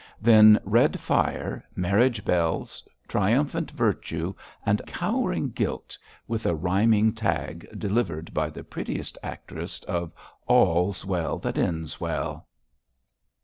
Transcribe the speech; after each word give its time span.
Then 0.19 0.59
red 0.63 0.99
fire, 0.99 1.63
marriage 1.75 2.25
bells, 2.25 2.83
triumphant 3.07 3.69
virtue 3.69 4.33
and 4.65 4.81
cowering 4.87 5.51
guilt, 5.51 5.95
with 6.27 6.47
a 6.47 6.55
rhyming 6.55 7.13
tag, 7.13 7.67
delivered 7.77 8.33
by 8.33 8.49
the 8.49 8.63
prettiest 8.63 9.15
actress, 9.21 9.79
of 9.83 10.11
'All's 10.47 11.05
well 11.05 11.37
that 11.37 11.55
ends 11.59 12.01
well!' 12.01 12.47